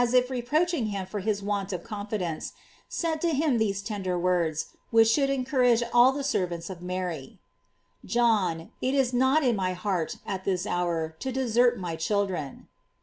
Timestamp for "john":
8.19-8.71